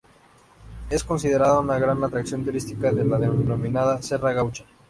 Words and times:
Es 0.89 1.03
considerada 1.03 1.59
una 1.59 1.77
gran 1.77 2.03
atracción 2.03 2.43
turística 2.43 2.91
de 2.91 3.05
la 3.05 3.19
denominada 3.19 4.01
Serra 4.01 4.33
Gaúcha. 4.33 4.65